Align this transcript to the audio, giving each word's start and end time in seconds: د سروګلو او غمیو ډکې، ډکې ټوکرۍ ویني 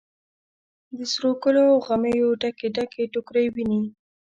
د 0.97 0.99
سروګلو 1.13 1.63
او 1.71 1.77
غمیو 1.87 2.29
ډکې، 2.41 2.67
ډکې 2.75 3.03
ټوکرۍ 3.13 3.47
ویني 3.51 3.83